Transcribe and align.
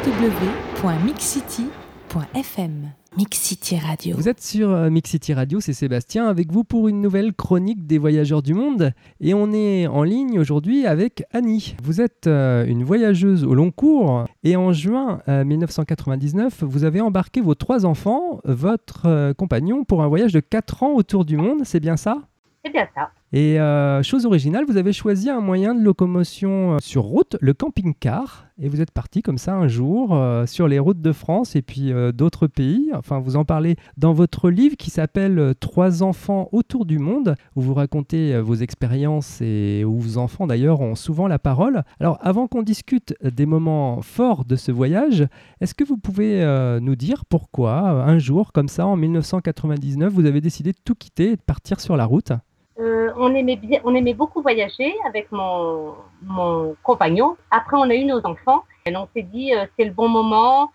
www.mixcity.fm. 0.00 2.90
Mix 3.18 3.38
City 3.38 3.76
Radio. 3.76 4.16
Vous 4.16 4.30
êtes 4.30 4.40
sur 4.40 4.70
euh, 4.70 4.88
Mix 4.88 5.10
City 5.10 5.34
Radio, 5.34 5.60
c'est 5.60 5.74
Sébastien 5.74 6.26
avec 6.26 6.50
vous 6.50 6.64
pour 6.64 6.88
une 6.88 7.02
nouvelle 7.02 7.34
chronique 7.34 7.86
des 7.86 7.98
voyageurs 7.98 8.40
du 8.40 8.54
monde. 8.54 8.94
Et 9.20 9.34
on 9.34 9.52
est 9.52 9.86
en 9.88 10.02
ligne 10.02 10.38
aujourd'hui 10.38 10.86
avec 10.86 11.24
Annie. 11.32 11.76
Vous 11.82 12.00
êtes 12.00 12.26
euh, 12.26 12.64
une 12.64 12.82
voyageuse 12.82 13.44
au 13.44 13.54
long 13.54 13.70
cours 13.70 14.24
et 14.42 14.56
en 14.56 14.72
juin 14.72 15.20
1999, 15.26 16.62
euh, 16.62 16.66
vous 16.66 16.84
avez 16.84 17.02
embarqué 17.02 17.42
vos 17.42 17.54
trois 17.54 17.84
enfants, 17.84 18.40
votre 18.44 19.34
compagnon, 19.34 19.84
pour 19.84 20.02
un 20.02 20.08
voyage 20.08 20.32
de 20.32 20.40
4 20.40 20.82
ans 20.82 20.94
autour 20.94 21.26
du 21.26 21.36
monde, 21.36 21.60
c'est 21.64 21.80
bien 21.80 21.98
ça? 21.98 22.22
C'est 22.64 22.72
bien 22.72 22.88
ça. 22.94 23.10
Et 23.32 23.60
euh, 23.60 24.02
chose 24.02 24.26
originale, 24.26 24.64
vous 24.66 24.76
avez 24.76 24.92
choisi 24.92 25.30
un 25.30 25.40
moyen 25.40 25.72
de 25.76 25.80
locomotion 25.80 26.74
euh, 26.74 26.78
sur 26.80 27.04
route, 27.04 27.36
le 27.40 27.54
camping-car, 27.54 28.48
et 28.58 28.68
vous 28.68 28.80
êtes 28.80 28.90
parti 28.90 29.22
comme 29.22 29.38
ça 29.38 29.54
un 29.54 29.68
jour 29.68 30.16
euh, 30.16 30.46
sur 30.46 30.66
les 30.66 30.80
routes 30.80 31.00
de 31.00 31.12
France 31.12 31.54
et 31.54 31.62
puis 31.62 31.92
d'autres 32.12 32.48
pays. 32.48 32.90
Enfin, 32.92 33.20
vous 33.20 33.36
en 33.36 33.44
parlez 33.44 33.76
dans 33.96 34.12
votre 34.12 34.50
livre 34.50 34.76
qui 34.76 34.90
s'appelle 34.90 35.54
Trois 35.60 36.02
enfants 36.02 36.48
autour 36.50 36.86
du 36.86 36.98
monde, 36.98 37.36
où 37.54 37.60
vous 37.60 37.72
racontez 37.72 38.38
vos 38.40 38.56
expériences 38.56 39.40
et 39.40 39.84
où 39.84 40.00
vos 40.00 40.18
enfants 40.18 40.48
d'ailleurs 40.48 40.80
ont 40.80 40.96
souvent 40.96 41.28
la 41.28 41.38
parole. 41.38 41.84
Alors, 42.00 42.18
avant 42.20 42.48
qu'on 42.48 42.62
discute 42.62 43.14
des 43.22 43.46
moments 43.46 44.02
forts 44.02 44.44
de 44.44 44.56
ce 44.56 44.72
voyage, 44.72 45.26
est-ce 45.60 45.74
que 45.74 45.84
vous 45.84 45.96
pouvez 45.96 46.44
nous 46.82 46.96
dire 46.96 47.24
pourquoi 47.24 48.04
un 48.04 48.18
jour 48.18 48.52
comme 48.52 48.68
ça, 48.68 48.86
en 48.86 48.96
1999, 48.96 50.12
vous 50.12 50.26
avez 50.26 50.40
décidé 50.40 50.72
de 50.72 50.78
tout 50.84 50.96
quitter 50.96 51.32
et 51.32 51.36
de 51.36 51.42
partir 51.42 51.80
sur 51.80 51.96
la 51.96 52.04
route? 52.04 52.32
Euh, 52.80 53.12
on, 53.16 53.34
aimait 53.34 53.56
bien, 53.56 53.80
on 53.84 53.94
aimait 53.94 54.14
beaucoup 54.14 54.40
voyager 54.40 54.94
avec 55.06 55.30
mon, 55.30 55.94
mon 56.22 56.74
compagnon. 56.82 57.36
Après, 57.50 57.76
on 57.76 57.90
a 57.90 57.94
eu 57.94 58.04
nos 58.04 58.24
enfants 58.24 58.64
et 58.86 58.96
on 58.96 59.06
s'est 59.14 59.22
dit 59.22 59.54
euh, 59.54 59.66
c'est 59.78 59.84
le 59.84 59.92
bon 59.92 60.08
moment. 60.08 60.70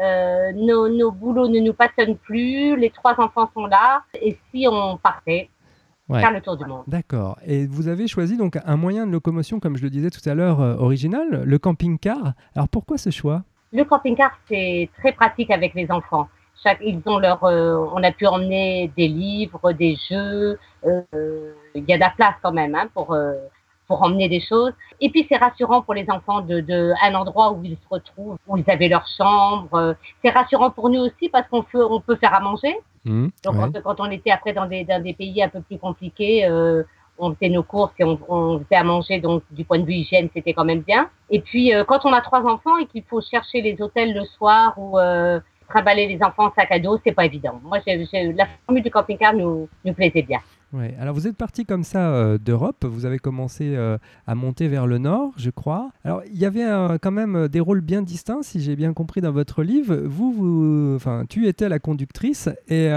Euh, 0.00 0.52
nos, 0.52 0.88
nos, 0.88 1.10
boulots 1.10 1.48
ne 1.48 1.58
nous 1.58 1.72
passionnent 1.72 2.16
plus. 2.16 2.76
Les 2.76 2.90
trois 2.90 3.18
enfants 3.18 3.50
sont 3.54 3.66
là. 3.66 4.02
Et 4.20 4.38
si 4.50 4.68
on 4.70 4.96
partait 4.98 5.50
faire 6.08 6.30
le 6.30 6.40
tour 6.40 6.56
du 6.56 6.64
monde 6.64 6.84
D'accord. 6.86 7.38
Et 7.44 7.66
vous 7.66 7.88
avez 7.88 8.06
choisi 8.06 8.36
donc 8.36 8.56
un 8.64 8.76
moyen 8.76 9.06
de 9.06 9.12
locomotion, 9.12 9.58
comme 9.58 9.76
je 9.76 9.82
le 9.82 9.90
disais 9.90 10.10
tout 10.10 10.26
à 10.28 10.34
l'heure, 10.34 10.60
original, 10.60 11.42
le 11.44 11.58
camping-car. 11.58 12.34
Alors 12.54 12.68
pourquoi 12.68 12.96
ce 12.98 13.10
choix? 13.10 13.42
Le 13.72 13.84
camping-car, 13.84 14.30
c'est 14.48 14.88
très 14.98 15.12
pratique 15.12 15.50
avec 15.50 15.74
les 15.74 15.90
enfants 15.90 16.28
ils 16.80 17.00
ont 17.06 17.18
leur, 17.18 17.44
euh, 17.44 17.86
on 17.94 18.02
a 18.02 18.12
pu 18.12 18.26
emmener 18.26 18.90
des 18.96 19.08
livres, 19.08 19.72
des 19.72 19.96
jeux. 20.08 20.58
Euh, 20.84 21.52
il 21.74 21.84
y 21.88 21.92
a 21.92 21.96
de 21.96 22.00
la 22.00 22.10
place 22.10 22.34
quand 22.42 22.52
même 22.52 22.74
hein, 22.74 22.88
pour 22.94 23.12
euh, 23.12 23.34
pour 23.86 24.02
emmener 24.02 24.28
des 24.28 24.40
choses. 24.40 24.72
Et 25.00 25.08
puis 25.10 25.26
c'est 25.28 25.38
rassurant 25.38 25.82
pour 25.82 25.94
les 25.94 26.06
enfants 26.10 26.42
de, 26.42 26.60
de 26.60 26.92
un 27.02 27.14
endroit 27.14 27.52
où 27.52 27.64
ils 27.64 27.76
se 27.76 27.88
retrouvent, 27.88 28.36
où 28.46 28.56
ils 28.56 28.70
avaient 28.70 28.88
leur 28.88 29.06
chambre. 29.16 29.96
C'est 30.22 30.30
rassurant 30.30 30.70
pour 30.70 30.90
nous 30.90 31.00
aussi 31.00 31.28
parce 31.30 31.48
qu'on 31.48 31.62
peut 31.62 31.84
on 31.84 32.00
peut 32.00 32.16
faire 32.16 32.34
à 32.34 32.40
manger. 32.40 32.76
Mmh, 33.04 33.28
Donc 33.44 33.82
quand, 33.82 34.00
on 34.00 34.10
était 34.10 34.30
après 34.30 34.52
dans 34.52 34.66
des 34.66 34.84
dans 34.84 35.02
des 35.02 35.14
pays 35.14 35.42
un 35.42 35.48
peu 35.48 35.60
plus 35.60 35.78
compliqués. 35.78 36.46
on 37.20 37.34
faisait 37.34 37.48
nos 37.48 37.64
courses 37.64 37.94
et 37.98 38.04
on, 38.04 38.16
on, 38.28 38.60
faisait 38.60 38.76
à 38.76 38.84
manger, 38.84 39.18
donc 39.18 39.42
du 39.50 39.64
point 39.64 39.80
de 39.80 39.84
vue 39.84 39.94
hygiène, 39.94 40.28
c'était 40.34 40.52
quand 40.52 40.64
même 40.64 40.82
bien. 40.82 41.10
Et 41.30 41.40
puis, 41.40 41.72
quand 41.88 42.04
on 42.04 42.12
a 42.12 42.20
trois 42.20 42.42
enfants 42.42 42.76
et 42.76 42.86
qu'il 42.86 43.02
faut 43.02 43.20
chercher 43.20 43.60
les 43.60 43.80
hôtels 43.82 44.14
le 44.14 44.24
soir 44.24 44.74
ou 44.76 44.98
trimballer 45.68 46.06
les 46.06 46.22
enfants 46.22 46.46
en 46.46 46.52
sac 46.54 46.70
à 46.70 46.78
dos, 46.78 46.98
c'est 47.04 47.12
pas 47.12 47.26
évident. 47.26 47.60
Moi, 47.62 47.78
la 47.86 48.46
formule 48.64 48.82
du 48.82 48.90
camping-car 48.90 49.34
nous, 49.34 49.68
nous 49.84 49.92
plaisait 49.92 50.22
bien. 50.22 50.40
Ouais. 50.72 50.94
Alors 51.00 51.14
vous 51.14 51.26
êtes 51.26 51.36
parti 51.36 51.64
comme 51.64 51.82
ça 51.82 52.10
euh, 52.10 52.36
d'Europe, 52.36 52.84
vous 52.84 53.06
avez 53.06 53.18
commencé 53.18 53.74
euh, 53.74 53.96
à 54.26 54.34
monter 54.34 54.68
vers 54.68 54.86
le 54.86 54.98
nord, 54.98 55.32
je 55.38 55.48
crois. 55.48 55.88
Alors 56.04 56.22
il 56.26 56.38
y 56.38 56.44
avait 56.44 56.64
euh, 56.64 56.98
quand 57.00 57.10
même 57.10 57.48
des 57.48 57.60
rôles 57.60 57.80
bien 57.80 58.02
distincts, 58.02 58.42
si 58.42 58.60
j'ai 58.60 58.76
bien 58.76 58.92
compris 58.92 59.22
dans 59.22 59.32
votre 59.32 59.62
livre. 59.62 59.96
Vous, 59.96 60.30
vous, 60.30 60.94
enfin, 60.94 61.24
tu 61.26 61.46
étais 61.46 61.70
la 61.70 61.78
conductrice 61.78 62.50
et 62.68 62.90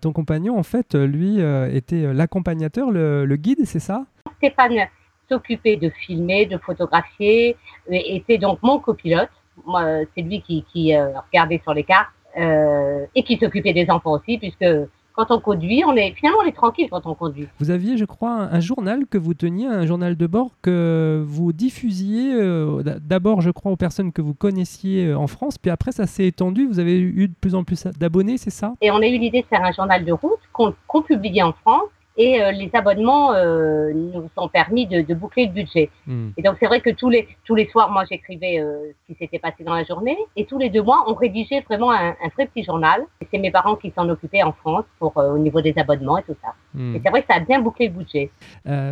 ton 0.00 0.12
compagnon, 0.12 0.58
en 0.58 0.62
fait, 0.62 0.94
lui, 0.94 1.40
était 1.74 2.12
l'accompagnateur, 2.14 2.90
le, 2.90 3.26
le, 3.26 3.36
guide, 3.36 3.66
c'est 3.66 3.80
ça? 3.80 4.06
Stéphane 4.38 4.88
s'occupait 5.28 5.76
de 5.76 5.90
filmer, 5.90 6.46
de 6.46 6.56
photographier, 6.58 7.56
et 7.90 8.16
était 8.16 8.38
donc 8.38 8.60
mon 8.62 8.78
copilote 8.78 9.28
moi, 9.66 9.84
c'est 10.14 10.22
lui 10.22 10.42
qui, 10.42 10.64
qui 10.72 10.94
euh, 10.94 11.08
regardait 11.30 11.60
sur 11.62 11.74
les 11.74 11.84
cartes 11.84 12.08
euh, 12.38 13.06
et 13.14 13.22
qui 13.22 13.36
s'occupait 13.36 13.72
des 13.72 13.90
enfants 13.90 14.12
aussi, 14.12 14.38
puisque 14.38 14.66
quand 15.12 15.30
on 15.30 15.40
conduit, 15.40 15.82
on 15.84 15.96
est 15.96 16.12
finalement 16.12 16.38
on 16.42 16.46
est 16.46 16.52
tranquille 16.52 16.88
quand 16.90 17.04
on 17.06 17.14
conduit. 17.14 17.48
Vous 17.58 17.70
aviez, 17.70 17.96
je 17.96 18.04
crois, 18.04 18.30
un, 18.30 18.60
journal 18.60 19.06
que 19.06 19.18
vous 19.18 19.34
teniez, 19.34 19.66
un 19.66 19.84
journal 19.84 20.16
de 20.16 20.26
bord 20.26 20.52
que 20.62 21.22
vous 21.26 21.52
diffusiez 21.52 22.32
euh, 22.34 22.82
d'abord, 23.00 23.40
je 23.40 23.50
crois, 23.50 23.72
aux 23.72 23.76
personnes 23.76 24.12
que 24.12 24.22
vous 24.22 24.34
connaissiez 24.34 25.12
en 25.12 25.26
France, 25.26 25.58
puis 25.58 25.70
après 25.70 25.92
ça 25.92 26.06
s'est 26.06 26.26
étendu. 26.26 26.66
Vous 26.66 26.78
avez 26.78 26.98
eu 26.98 27.28
de 27.28 27.34
plus 27.40 27.54
en 27.54 27.64
plus 27.64 27.84
d'abonnés, 27.98 28.38
c'est 28.38 28.50
ça? 28.50 28.74
Et 28.80 28.90
on 28.90 28.98
a 28.98 29.06
eu 29.06 29.18
l'idée 29.18 29.42
de 29.42 29.46
faire 29.46 29.64
un 29.64 29.72
journal 29.72 30.04
de 30.04 30.12
route 30.12 30.40
qu'on 30.52 31.02
publiait 31.02 31.42
en 31.42 31.52
France 31.52 31.90
et 32.20 32.42
euh, 32.42 32.52
les 32.52 32.70
abonnements 32.74 33.32
euh, 33.32 33.92
nous 33.94 34.28
ont 34.36 34.48
permis 34.48 34.86
de, 34.86 35.00
de 35.00 35.14
boucler 35.14 35.46
le 35.46 35.52
budget. 35.52 35.88
Hmm. 36.06 36.28
Et 36.36 36.42
donc 36.42 36.56
c'est 36.60 36.66
vrai 36.66 36.80
que 36.82 36.90
tous 36.90 37.08
les 37.08 37.26
tous 37.46 37.54
les 37.54 37.66
soirs, 37.68 37.90
moi 37.90 38.04
j'écrivais 38.08 38.60
euh, 38.60 38.92
ce 38.92 39.06
qui 39.06 39.18
s'était 39.18 39.38
passé 39.38 39.64
dans 39.64 39.74
la 39.74 39.84
journée, 39.84 40.18
et 40.36 40.44
tous 40.44 40.58
les 40.58 40.68
deux 40.68 40.82
mois, 40.82 41.04
on 41.06 41.14
rédigeait 41.14 41.62
vraiment 41.62 41.90
un, 41.90 42.10
un 42.10 42.28
très 42.34 42.46
petit 42.46 42.62
journal. 42.62 43.00
Et 43.22 43.26
c'est 43.30 43.38
mes 43.38 43.50
parents 43.50 43.76
qui 43.76 43.90
s'en 43.96 44.06
occupaient 44.10 44.42
en 44.42 44.52
France 44.52 44.84
pour 44.98 45.16
au 45.16 45.38
niveau 45.38 45.62
des 45.62 45.74
abonnements 45.78 46.18
et 46.18 46.22
tout 46.22 46.36
ça. 46.42 46.52
Hmm. 46.74 46.94
Et 46.94 47.00
c'est 47.02 47.10
vrai 47.10 47.22
que 47.22 47.26
ça 47.28 47.36
a 47.36 47.40
bien 47.40 47.60
bouclé 47.60 47.88
le 47.88 47.94
budget. 47.94 48.30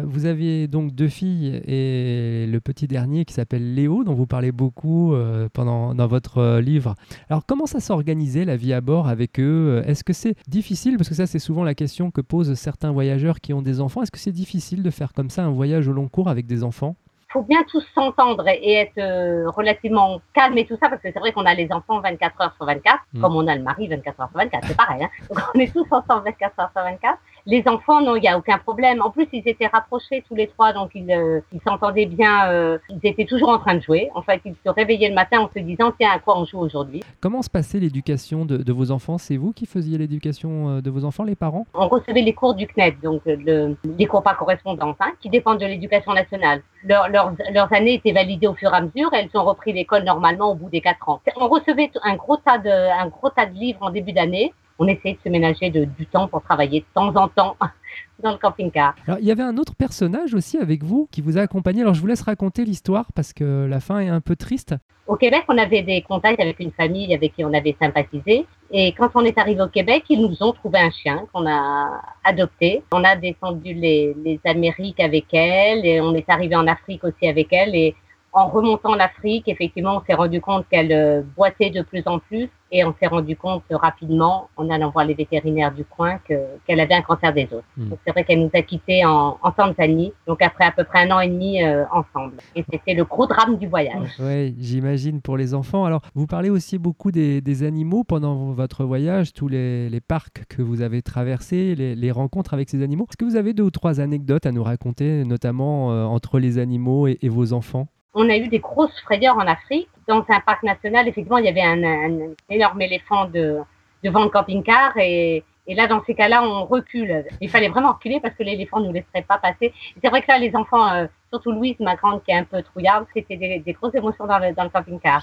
vous 0.05 0.27
aviez 0.27 0.69
donc 0.69 0.93
deux 0.93 1.09
filles 1.09 1.61
et 1.67 2.47
le 2.47 2.61
petit 2.61 2.87
dernier 2.87 3.25
qui 3.25 3.35
s'appelle 3.35 3.75
Léo, 3.75 4.05
dont 4.05 4.15
vous 4.15 4.27
parlez 4.27 4.53
beaucoup 4.53 5.15
pendant 5.53 5.95
dans 5.95 6.07
votre 6.07 6.59
livre. 6.59 6.95
Alors 7.31 7.47
comment 7.47 7.67
ça 7.67 7.81
s'organisait 7.81 8.45
la 8.45 8.57
vie 8.57 8.73
à 8.73 8.81
bord 8.81 9.09
avec 9.09 9.39
eux? 9.41 9.83
Est-ce 9.87 10.05
que 10.05 10.13
c'est 10.13 10.35
difficile? 10.49 10.97
Parce 10.97 11.09
que 11.09 11.15
ça 11.15 11.27
c'est 11.27 11.39
souvent 11.39 11.65
la 11.65 11.75
question 11.75 12.11
que 12.11 12.21
posent 12.21 12.55
certains 12.55 12.93
voyageurs 12.93 13.41
qui 13.41 13.53
ont 13.53 13.63
des 13.63 13.81
enfants. 13.81 14.03
Est-ce 14.03 14.11
que 14.11 14.19
c'est 14.19 14.33
difficile 14.33 14.83
de 14.83 14.91
faire 14.91 15.13
comme 15.13 15.31
ça 15.31 15.45
un 15.45 15.51
voyage 15.51 15.89
au 15.89 15.93
long 15.93 16.09
cours 16.09 16.29
avec 16.29 16.47
des 16.47 16.65
enfants? 16.65 16.97
Il 17.31 17.33
faut 17.33 17.43
bien 17.43 17.63
tous 17.71 17.87
s'entendre 17.95 18.49
et 18.49 18.73
être 18.73 18.97
euh, 18.97 19.51
relativement 19.51 20.19
calme 20.33 20.57
et 20.57 20.65
tout 20.65 20.79
ça, 20.81 20.89
parce 20.89 21.03
que 21.03 21.13
c'est 21.13 21.19
vrai 21.19 21.31
qu'on 21.33 21.45
a 21.45 21.53
les 21.53 21.71
enfants 21.71 22.01
24 22.01 22.41
heures 22.41 22.55
sur 22.57 22.65
24, 22.65 23.01
hmm. 23.13 23.21
comme 23.21 23.37
on 23.37 23.47
a 23.47 23.55
le 23.55 23.63
mari 23.63 23.87
24 23.87 24.21
heures 24.21 24.29
sur 24.31 24.39
24, 24.39 24.67
c'est 24.67 24.77
pareil. 24.77 25.05
Hein 25.05 25.11
Donc 25.29 25.39
on 25.55 25.59
est 25.59 25.71
tous 25.71 25.87
ensemble 25.91 26.25
24 26.25 26.59
heures 26.59 26.71
sur 26.75 26.83
24. 26.83 27.19
Les 27.51 27.67
enfants, 27.67 28.03
non, 28.03 28.15
il 28.15 28.21
n'y 28.21 28.29
a 28.29 28.37
aucun 28.37 28.59
problème. 28.59 29.01
En 29.01 29.09
plus, 29.09 29.27
ils 29.33 29.43
étaient 29.47 29.69
rapprochés 29.69 30.23
tous 30.29 30.35
les 30.35 30.49
trois, 30.49 30.75
donc 30.75 30.91
ils 30.95 31.11
euh, 31.11 31.41
s'entendaient 31.67 32.05
bien. 32.05 32.51
Euh, 32.51 32.77
ils 32.91 33.09
étaient 33.09 33.25
toujours 33.25 33.49
en 33.49 33.59
train 33.59 33.75
de 33.75 33.81
jouer. 33.81 34.11
En 34.15 34.21
fait, 34.21 34.43
ils 34.45 34.55
se 34.63 34.71
réveillaient 34.71 35.09
le 35.09 35.15
matin 35.15 35.41
en 35.41 35.49
se 35.49 35.59
disant 35.59 35.91
tiens, 35.99 36.11
à 36.15 36.19
quoi 36.19 36.39
on 36.39 36.45
joue 36.45 36.59
aujourd'hui 36.59 37.03
Comment 37.21 37.41
se 37.41 37.49
passait 37.49 37.81
l'éducation 37.81 38.45
de, 38.45 38.71
vos 38.71 38.91
enfants? 38.91 39.17
C'est 39.17 39.39
vous 39.39 39.55
qui 39.55 39.65
faisiez 39.65 39.97
l'éducation 39.97 40.69
euh, 40.69 40.81
de 40.83 40.91
vos 40.91 41.07
enfants, 41.07 41.25
les 41.25 41.37
parents? 41.37 41.67
On 41.73 41.89
recevait 41.89 42.21
les 42.21 42.35
cours 42.35 42.53
du 42.53 42.67
CNED, 42.67 42.97
donc 43.03 43.23
les 43.25 44.07
cours 44.07 44.23
par 44.23 44.37
correspondance, 44.37 44.97
hein, 45.01 45.13
qui 45.19 45.31
dépendent 45.31 45.61
de 45.61 45.65
l'éducation 45.65 46.13
nationale. 46.13 46.61
leurs 46.85 47.73
années 47.73 47.95
étaient 47.95 48.13
validées 48.13 48.49
au 48.49 48.55
fur 48.55 48.75
et 48.75 48.77
à 48.77 48.83
mesure. 48.83 49.09
elles 49.15 49.31
ont 49.33 49.45
repris 49.45 49.73
l'école 49.73 50.05
normalement 50.05 50.53
au 50.53 50.55
bout 50.55 50.69
des 50.69 50.83
quatre 50.83 51.09
ans. 51.09 51.23
On 51.37 51.49
recevait 51.49 51.91
un 52.03 52.17
gros 52.17 52.37
tas 52.37 52.59
de, 52.59 52.69
un 52.69 53.09
gros 53.09 53.31
tas 53.31 53.47
de 53.47 53.55
livres 53.55 53.79
en 53.81 53.89
début 53.89 54.13
d'année 54.13 54.53
on 54.79 54.87
essayait 54.87 55.15
de 55.15 55.21
se 55.25 55.29
ménager 55.29 55.71
de, 55.71 55.85
du 55.85 56.07
temps 56.07 56.29
pour 56.29 56.43
travailler 56.43 56.81
de 56.81 56.87
temps 56.95 57.15
en 57.17 57.29
temps 57.29 57.57
dans 58.23 58.33
le 58.33 58.39
camping-car. 58.39 58.95
Alors, 59.07 59.19
il 59.21 59.27
y 59.27 59.31
avait 59.31 59.43
un 59.43 59.57
autre 59.57 59.75
personnage 59.75 60.35
aussi 60.35 60.59
avec 60.59 60.83
vous 60.83 61.09
qui 61.11 61.21
vous 61.21 61.39
a 61.39 61.43
accompagné. 61.43 61.83
Alors, 61.83 61.95
je 61.95 62.01
vous 62.01 62.07
laisse 62.07 62.23
raconter 62.23 62.65
l'histoire 62.65 63.13
parce 63.15 63.33
que 63.33 63.67
la 63.69 63.81
fin 63.81 64.01
est 64.01 64.09
un 64.09 64.21
peu 64.21 64.37
triste. 64.37 64.75
Au 65.07 65.17
Québec, 65.17 65.45
on 65.49 65.57
avait 65.57 65.83
des 65.83 66.03
contacts 66.03 66.39
avec 66.39 66.61
une 66.61 66.71
famille 66.73 67.15
avec 67.15 67.35
qui 67.35 67.43
on 67.43 67.55
avait 67.55 67.75
sympathisé. 67.81 68.45
Et 68.71 68.93
quand 68.93 69.09
on 69.15 69.25
est 69.25 69.39
arrivé 69.39 69.63
au 69.63 69.69
Québec, 69.69 70.05
ils 70.11 70.21
nous 70.21 70.37
ont 70.43 70.53
trouvé 70.53 70.81
un 70.81 70.91
chien 70.91 71.25
qu'on 71.33 71.47
a 71.47 72.03
adopté. 72.25 72.83
On 72.93 73.03
a 73.05 73.17
descendu 73.17 73.73
les, 73.73 74.15
les 74.23 74.39
Amériques 74.45 75.01
avec 75.01 75.33
elle 75.33 75.87
et 75.87 76.01
on 76.03 76.15
est 76.15 76.29
arrivé 76.29 76.55
en 76.57 76.67
Afrique 76.67 77.05
aussi 77.05 77.27
avec 77.27 77.51
elle. 77.55 77.75
Et 77.75 77.97
en 78.33 78.49
remontant 78.49 78.95
l'Afrique, 78.95 79.49
effectivement, 79.49 79.97
on 79.97 80.05
s'est 80.05 80.15
rendu 80.15 80.43
compte 80.43 80.67
qu'elle 80.71 80.93
euh, 80.93 81.23
boitait 81.37 81.71
de 81.71 81.81
plus 81.81 82.03
en 82.05 82.19
plus 82.19 82.51
et 82.71 82.85
on 82.85 82.95
s'est 83.01 83.07
rendu 83.07 83.37
compte 83.37 83.63
rapidement, 83.71 84.49
en 84.57 84.69
allant 84.71 84.91
voir 84.91 85.05
les 85.05 85.15
vétérinaires 85.15 85.73
du 85.73 85.85
coin, 85.85 86.19
qu'elle 86.27 86.81
avait 86.81 86.95
un 86.95 87.03
cancer 87.03 87.33
des 87.33 87.49
os. 87.53 87.63
Hmm. 87.77 87.93
c'est 88.05 88.13
vrai 88.13 88.25
qu'elle 88.25 88.41
nous 88.41 88.51
a 88.55 88.63
quittés 88.63 89.05
en, 89.05 89.39
en, 89.43 89.51
Tanzanie, 89.53 90.13
donc 90.27 90.43
après 90.43 90.65
à 90.65 90.71
peu 90.71 90.85
près 90.85 91.09
un 91.09 91.17
an 91.17 91.21
et 91.21 91.29
demi 91.29 91.63
euh, 91.63 91.85
ensemble. 91.91 92.35
Et 92.55 92.65
c'était 92.71 92.95
le 92.95 93.05
gros 93.05 93.27
drame 93.27 93.57
du 93.57 93.67
voyage. 93.67 94.11
Oui, 94.19 94.55
j'imagine 94.59 95.21
pour 95.21 95.37
les 95.37 95.55
enfants. 95.55 95.85
Alors, 95.85 96.03
vous 96.15 96.27
parlez 96.27 96.51
aussi 96.51 96.79
beaucoup 96.79 97.11
des, 97.11 97.41
des 97.41 97.63
animaux 97.63 98.05
pendant 98.05 98.53
votre 98.53 98.85
voyage, 98.85 99.33
tous 99.33 99.49
les, 99.49 99.89
les, 99.89 100.01
parcs 100.01 100.45
que 100.49 100.63
vous 100.63 100.81
avez 100.83 101.03
traversés, 101.03 101.75
les, 101.75 101.95
les 101.95 102.11
rencontres 102.11 102.55
avec 102.55 102.69
ces 102.69 102.83
animaux. 102.83 103.07
Est-ce 103.09 103.17
que 103.17 103.25
vous 103.25 103.37
avez 103.37 103.53
deux 103.53 103.65
ou 103.65 103.71
trois 103.71 104.01
anecdotes 104.01 104.47
à 104.47 104.53
nous 104.53 104.63
raconter, 104.63 105.25
notamment 105.25 105.93
euh, 105.93 106.05
entre 106.05 106.39
les 106.39 106.59
animaux 106.59 107.07
et, 107.07 107.19
et 107.23 107.29
vos 107.29 107.53
enfants? 107.53 107.89
on 108.19 108.29
a 108.29 108.37
eu 108.37 108.49
des 108.49 108.59
grosses 108.59 109.01
frayeurs 109.03 109.37
en 109.37 109.47
Afrique. 109.47 109.89
Dans 110.09 110.25
un 110.29 110.41
parc 110.41 110.65
national, 110.65 111.07
effectivement, 111.07 111.39
il 111.39 111.45
y 111.45 111.49
avait 111.49 111.63
un, 111.63 112.33
énorme 112.51 112.83
éléphant 112.83 113.27
devant 113.27 114.25
le 114.25 114.29
camping-car 114.29 114.97
et, 114.97 115.45
là, 115.69 115.87
dans 115.87 116.03
ces 116.05 116.15
cas-là, 116.15 116.43
on 116.43 116.65
recule. 116.65 117.25
Il 117.41 117.49
fallait 117.49 117.69
vraiment 117.69 117.93
reculer 117.93 118.19
parce 118.21 118.35
que 118.35 118.43
l'éléphant 118.43 118.81
ne 118.81 118.87
nous 118.87 118.93
laisserait 118.93 119.23
pas 119.23 119.39
passer. 119.39 119.73
C'est 120.03 120.09
vrai 120.09 120.23
que 120.23 120.29
là, 120.29 120.39
les 120.39 120.57
enfants, 120.57 120.93
euh, 120.93 121.07
surtout 121.31 121.53
Louise, 121.53 121.77
ma 121.79 121.95
grande, 121.95 122.25
qui 122.25 122.33
est 122.33 122.37
un 122.37 122.45
peu 122.45 122.61
trouillarde, 122.63 123.07
c'était 123.15 123.37
des, 123.37 123.73
grosses 123.73 123.95
émotions 123.95 124.27
dans 124.27 124.39
le, 124.39 124.53
dans 124.53 124.65
le 124.65 124.71
camping-car. 124.71 125.23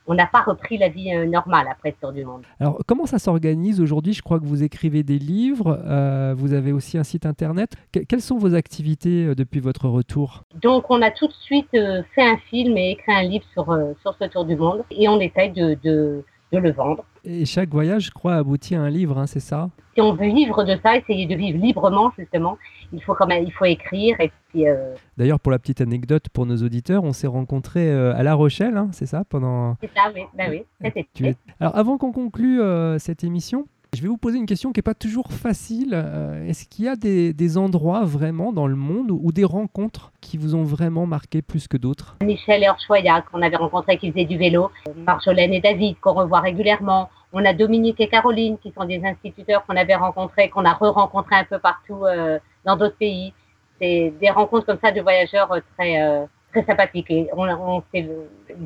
on 0.08 0.14
n'a 0.14 0.26
pas 0.26 0.40
repris 0.40 0.78
la 0.78 0.88
vie 0.88 1.14
euh, 1.14 1.26
normale 1.26 1.66
après 1.70 1.93
ce 1.93 2.00
tour 2.00 2.12
du 2.12 2.25
monde. 2.25 2.43
Alors, 2.58 2.81
comment 2.88 3.06
ça 3.06 3.20
s'organise 3.20 3.81
aujourd'hui? 3.81 4.12
Je 4.14 4.22
crois 4.22 4.40
que 4.40 4.44
vous 4.44 4.64
écrivez 4.64 5.05
des 5.05 5.19
livres, 5.20 5.81
euh, 5.87 6.34
vous 6.37 6.55
avez 6.55 6.72
aussi 6.72 6.98
un 6.98 7.05
site 7.05 7.25
internet. 7.25 7.75
Que- 7.93 8.00
quelles 8.00 8.20
sont 8.20 8.37
vos 8.37 8.52
activités 8.55 9.32
depuis 9.37 9.60
votre 9.60 9.88
retour? 9.88 10.43
Donc, 10.60 10.90
on 10.90 11.00
a 11.02 11.12
tout 11.12 11.28
de 11.28 11.32
suite 11.34 11.69
euh, 11.75 12.02
fait 12.16 12.28
un 12.28 12.37
film 12.37 12.76
et 12.76 12.90
écrit 12.93 13.12
un 13.14 13.22
livre 13.22 13.44
sur, 13.52 13.70
euh, 13.70 13.93
sur 14.02 14.14
ce 14.20 14.25
tour 14.25 14.44
du 14.44 14.56
monde 14.56 14.82
et 14.90 15.06
on 15.08 15.20
essaye 15.20 15.50
de, 15.52 15.78
de, 15.84 16.25
de 16.50 16.58
le 16.58 16.72
vendre. 16.72 17.05
Et 17.24 17.44
chaque 17.44 17.69
voyage, 17.70 18.06
je 18.06 18.10
crois, 18.10 18.34
aboutit 18.34 18.74
à 18.74 18.80
un 18.82 18.90
livre, 18.90 19.16
hein, 19.19 19.26
c'est 19.26 19.38
ça? 19.40 19.70
Si 19.94 20.00
on 20.00 20.12
veut 20.14 20.26
vivre 20.34 20.64
de 20.64 20.76
ça, 20.82 20.96
essayer 20.96 21.26
de 21.26 21.34
vivre 21.36 21.58
librement, 21.58 22.10
justement, 22.19 22.58
il 22.92 23.00
faut 23.02 23.14
quand 23.14 23.26
même, 23.28 23.44
il 23.44 23.52
faut 23.52 23.64
écrire 23.66 24.20
et 24.20 24.32
puis 24.48 24.66
euh, 24.66 24.94
D'ailleurs, 25.16 25.38
pour 25.38 25.52
la 25.52 25.58
petite 25.60 25.80
anecdote 25.80 26.28
pour 26.32 26.46
nos 26.46 26.56
auditeurs, 26.56 27.04
on 27.04 27.12
s'est 27.12 27.26
rencontrés 27.28 27.90
euh, 27.92 28.14
à 28.16 28.22
La 28.24 28.34
Rochelle, 28.34 28.76
hein, 28.76 28.88
c'est 28.92 29.06
ça 29.06 29.22
pendant... 29.28 29.76
c'est 29.80 29.90
ça, 29.94 30.10
oui, 30.14 30.22
ben 30.34 30.50
oui, 30.50 30.62
cet 30.82 31.06
Tu 31.14 31.26
es- 31.26 31.36
Alors, 31.60 31.76
avant 31.76 31.96
qu'on 31.98 32.10
conclue 32.12 32.60
euh, 32.60 32.98
cette 32.98 33.22
émission, 33.22 33.66
je 33.94 34.00
vais 34.00 34.09
vous 34.09 34.17
poser 34.17 34.39
une 34.39 34.47
question 34.47 34.73
qui 34.73 34.79
n'est 34.79 34.83
pas 34.83 34.94
toujours 34.94 35.31
facile. 35.33 35.91
Euh, 35.93 36.49
Est-ce 36.49 36.67
qu'il 36.67 36.87
y 36.87 36.89
a 36.89 36.97
des, 36.97 37.59
endroits 37.59 38.05
vraiment 38.05 38.53
dans 38.53 38.67
le 38.67 38.75
monde 38.75 39.11
ou, 39.11 39.33
des 39.33 39.44
rencontres 39.44 40.12
qui 40.23 40.39
vous 40.39 40.55
ont 40.55 40.65
vraiment 40.65 41.05
marqué 41.05 41.43
plus 41.43 41.69
que 41.69 41.77
d'autres? 41.77 42.17
Michel 42.25 42.62
et 42.62 42.71
Orchoya, 42.71 43.23
qu'on 43.31 43.43
avait 43.43 43.56
rencontrés 43.56 43.99
qui 43.99 44.11
faisaient 44.11 44.25
du 44.25 44.39
vélo, 44.39 44.71
Marjolaine 45.06 45.53
et 45.53 45.61
David, 45.61 46.00
qu'on 46.00 46.15
revoit 46.15 46.41
régulièrement. 46.41 47.11
On 47.35 47.44
a 47.44 47.53
Dominique 47.53 48.00
et 48.00 48.09
Caroline, 48.09 48.56
qui 48.59 48.73
sont 48.73 48.87
des 48.87 49.05
instituteurs 49.05 49.67
qu'on 49.67 49.77
avait 49.77 49.94
rencontrés, 49.94 50.49
qu'on 50.49 50.65
a 50.65 50.73
re-rencontrés 50.73 51.37
un 51.37 51.44
peu 51.44 51.59
partout 51.59 52.05
euh, 52.05 52.39
dans 52.65 52.77
d'autres 52.77 52.97
pays. 52.97 53.35
C'est 53.79 54.15
des 54.19 54.31
rencontres 54.31 54.67
comme 54.67 54.79
ça 54.83 54.91
de 54.91 55.03
voyageurs 55.03 55.53
euh, 55.53 55.61
très, 55.77 56.29
très 56.50 56.65
sympathiques 56.65 57.11
et 57.11 57.29
on, 57.37 57.83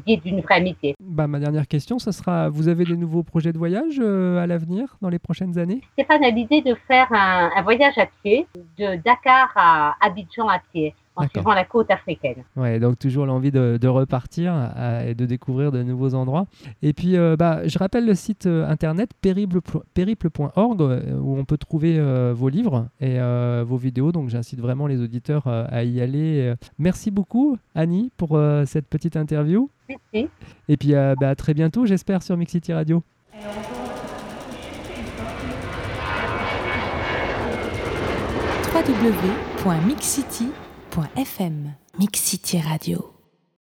liés 0.06 0.16
d'une 0.24 0.40
vraie 0.40 0.56
amitié. 0.56 0.94
bah, 1.00 1.26
Ma 1.26 1.38
dernière 1.38 1.66
question, 1.66 1.98
ça 1.98 2.12
sera, 2.12 2.48
vous 2.48 2.68
avez 2.68 2.84
des 2.84 2.96
nouveaux 2.96 3.22
projets 3.22 3.52
de 3.52 3.58
voyage 3.58 3.96
euh, 4.00 4.38
à 4.42 4.46
l'avenir, 4.46 4.96
dans 5.00 5.08
les 5.08 5.18
prochaines 5.18 5.58
années? 5.58 5.80
Stéphane 5.94 6.24
a 6.24 6.30
l'idée 6.30 6.62
de 6.62 6.74
faire 6.86 7.06
un, 7.12 7.50
un 7.56 7.62
voyage 7.62 7.96
à 7.98 8.06
pied, 8.22 8.46
de 8.78 8.96
Dakar 9.02 9.52
à 9.56 9.94
Abidjan 10.00 10.48
à 10.48 10.58
pied, 10.72 10.94
en 11.16 11.28
suivant 11.28 11.54
la 11.54 11.64
côte 11.64 11.90
africaine. 11.90 12.44
Ouais, 12.56 12.78
donc 12.78 12.98
toujours 12.98 13.26
l'envie 13.26 13.50
de, 13.50 13.78
de 13.80 13.88
repartir 13.88 14.52
euh, 14.76 15.08
et 15.10 15.14
de 15.14 15.26
découvrir 15.26 15.72
de 15.72 15.82
nouveaux 15.82 16.14
endroits. 16.14 16.46
Et 16.82 16.92
puis, 16.92 17.16
euh, 17.16 17.36
bah, 17.36 17.66
je 17.66 17.78
rappelle 17.78 18.06
le 18.06 18.14
site 18.14 18.46
euh, 18.46 18.68
internet 18.68 19.10
périple- 19.22 19.60
périple.org 19.94 20.80
où 21.20 21.36
on 21.38 21.44
peut 21.44 21.58
trouver 21.58 21.98
euh, 21.98 22.32
vos 22.36 22.48
livres 22.48 22.88
et 23.00 23.18
euh, 23.20 23.64
vos 23.66 23.76
vidéos. 23.76 24.12
Donc, 24.12 24.28
j'incite 24.28 24.60
vraiment 24.60 24.86
les 24.86 25.00
auditeurs 25.00 25.46
euh, 25.46 25.64
à 25.70 25.84
y 25.84 26.00
aller. 26.00 26.54
Merci 26.78 27.10
beaucoup, 27.10 27.56
Annie, 27.74 28.10
pour 28.16 28.36
euh, 28.36 28.64
cette 28.66 28.86
petite 28.88 29.16
interview. 29.16 29.70
Merci. 29.88 30.28
Et 30.68 30.76
puis, 30.76 30.94
euh, 30.94 31.14
bah, 31.20 31.30
à 31.30 31.34
très 31.34 31.54
bientôt, 31.54 31.86
j'espère, 31.86 32.22
sur 32.22 32.36
Mix 32.36 32.52
City 32.52 32.72
Radio. 32.72 33.02
www.mixcity.fm 39.64 40.65
Mix 41.98 42.20
City 42.20 42.58
Radio. 42.58 43.15